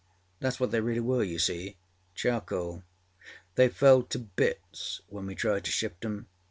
[0.41, 2.81] Thatâs what they really were, you seeâcharcoal.
[3.53, 6.25] They fell to bits when we tried to shift âem.